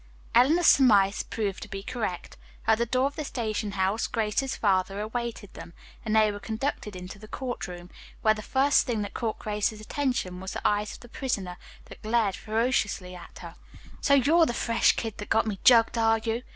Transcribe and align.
Eleanor's 0.33 0.65
surmise 0.65 1.21
proved 1.21 1.61
to 1.61 1.69
be 1.69 1.83
correct. 1.83 2.35
At 2.65 2.79
the 2.79 2.87
door 2.87 3.05
of 3.05 3.15
the 3.15 3.23
station 3.23 3.73
house, 3.73 4.07
Grace's 4.07 4.55
father 4.55 4.99
awaited 4.99 5.53
them, 5.53 5.73
and 6.03 6.15
they 6.15 6.31
were 6.31 6.39
conducted 6.39 6.95
into 6.95 7.19
the 7.19 7.27
court 7.27 7.67
room, 7.67 7.91
where 8.23 8.33
the 8.33 8.41
first 8.41 8.87
thing 8.87 9.03
that 9.03 9.13
caught 9.13 9.37
Grace's 9.37 9.79
attention 9.79 10.39
was 10.39 10.53
the 10.53 10.67
eyes 10.67 10.93
of 10.95 11.01
the 11.01 11.07
prisoner, 11.07 11.55
that 11.85 12.01
glared 12.01 12.35
ferociously 12.35 13.13
at 13.15 13.37
her. 13.43 13.53
"So 14.01 14.15
you're 14.15 14.47
the 14.47 14.55
fresh 14.55 14.93
kid 14.95 15.19
that 15.19 15.29
got 15.29 15.45
me 15.45 15.59
jugged, 15.63 15.99
are 15.99 16.17
you!" 16.17 16.41